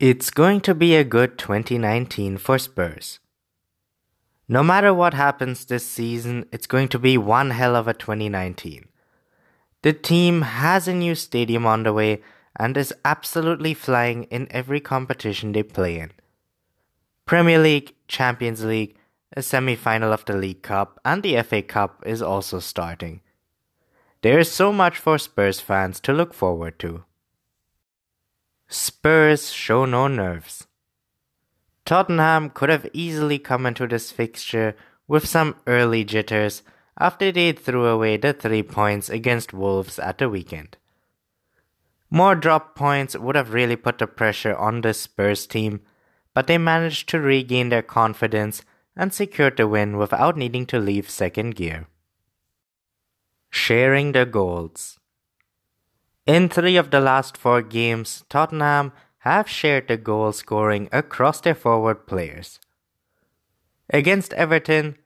[0.00, 3.20] It's going to be a good 2019 for Spurs.
[4.48, 8.88] No matter what happens this season, it's going to be one hell of a 2019.
[9.82, 12.22] The team has a new stadium on the way
[12.56, 16.10] and is absolutely flying in every competition they play in.
[17.24, 18.96] Premier League, Champions League,
[19.36, 23.20] a semi final of the League Cup, and the FA Cup is also starting.
[24.22, 27.04] There is so much for Spurs fans to look forward to.
[28.68, 30.66] Spurs show no nerves.
[31.84, 34.74] Tottenham could have easily come into this fixture
[35.06, 36.62] with some early jitters
[36.98, 40.76] after they threw away the three points against Wolves at the weekend.
[42.10, 45.80] More drop points would have really put the pressure on the Spurs team,
[46.32, 48.62] but they managed to regain their confidence
[48.96, 51.88] and secured the win without needing to leave second gear.
[53.50, 54.98] Sharing the goals.
[56.26, 61.54] In three of the last four games, Tottenham have shared the goal scoring across their
[61.54, 62.60] forward players.
[63.90, 64.96] Against Everton,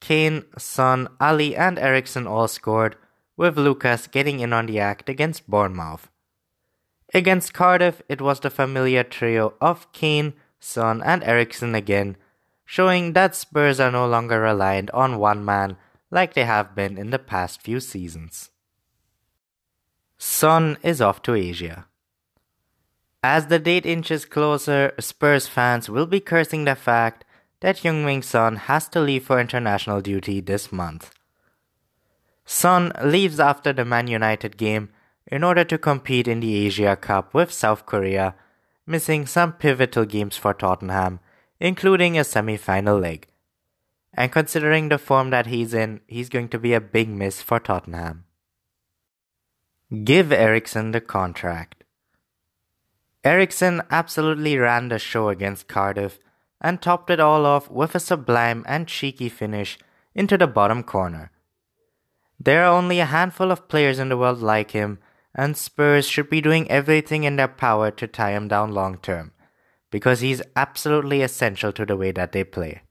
[0.00, 2.96] Kane, Son, Alli, and Eriksen all scored,
[3.36, 6.08] with Lucas getting in on the act against Bournemouth.
[7.12, 12.16] Against Cardiff, it was the familiar trio of Kane, Son, and Eriksen again,
[12.64, 15.76] showing that Spurs are no longer reliant on one man
[16.10, 18.50] like they have been in the past few seasons.
[20.18, 21.86] Son is off to Asia.
[23.22, 27.24] As the date inches closer, Spurs fans will be cursing the fact
[27.60, 31.10] that Heung-min Son has to leave for international duty this month.
[32.44, 34.90] Son leaves after the Man United game
[35.26, 38.34] in order to compete in the Asia Cup with South Korea,
[38.86, 41.20] missing some pivotal games for Tottenham,
[41.58, 43.28] including a semi-final leg.
[44.12, 47.58] And considering the form that he's in, he's going to be a big miss for
[47.58, 48.24] Tottenham.
[50.02, 51.84] Give Eriksen the contract.
[53.22, 56.18] Eriksen absolutely ran the show against Cardiff
[56.60, 59.78] and topped it all off with a sublime and cheeky finish
[60.14, 61.30] into the bottom corner.
[62.40, 64.98] There are only a handful of players in the world like him,
[65.34, 69.32] and Spurs should be doing everything in their power to tie him down long term,
[69.90, 72.82] because he's absolutely essential to the way that they play.